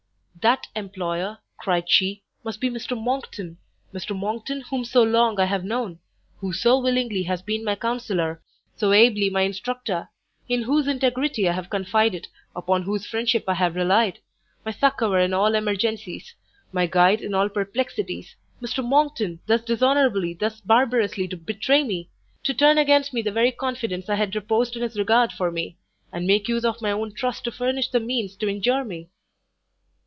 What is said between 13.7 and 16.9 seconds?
relied! my succour in all emergencies, my